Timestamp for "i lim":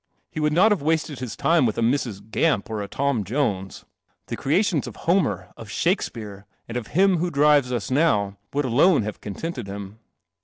6.89-7.17